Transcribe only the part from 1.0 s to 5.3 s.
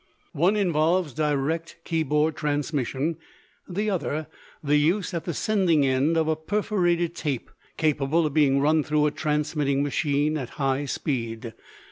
direct keyboard transmission; the other, the use at